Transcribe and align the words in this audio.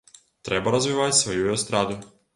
Трэба 0.47 0.73
развіваць 0.75 1.13
сваю 1.21 1.55
эстраду. 1.57 2.03